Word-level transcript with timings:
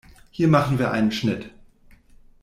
Hier 0.31 0.47
machen 0.47 0.79
wir 0.79 0.89
einen 0.89 1.11
Schnitt. 1.11 1.51